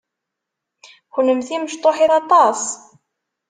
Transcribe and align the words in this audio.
Kenemti 1.13 1.57
mecṭuḥit 1.59 2.11
aṭas. 2.19 2.61